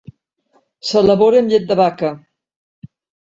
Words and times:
S'elabora 0.91 1.43
amb 1.43 1.53
llet 1.53 1.67
de 1.73 1.77
vaca. 1.81 2.11